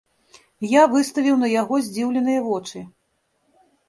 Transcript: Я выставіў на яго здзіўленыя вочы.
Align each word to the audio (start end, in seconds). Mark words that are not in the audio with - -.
Я 0.79 0.85
выставіў 0.93 1.35
на 1.41 1.49
яго 1.61 1.79
здзіўленыя 1.87 2.39
вочы. 2.47 2.81